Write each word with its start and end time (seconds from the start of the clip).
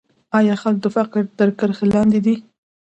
آیا 0.37 0.55
خلک 0.61 0.77
د 0.81 0.87
فقر 0.95 1.21
تر 1.37 1.49
کرښې 1.59 1.85
لاندې 1.95 2.19
دي؟ 2.25 2.35